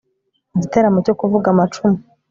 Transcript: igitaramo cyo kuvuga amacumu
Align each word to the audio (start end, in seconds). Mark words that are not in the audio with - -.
igitaramo 0.55 0.99
cyo 1.05 1.13
kuvuga 1.19 1.47
amacumu 1.53 1.97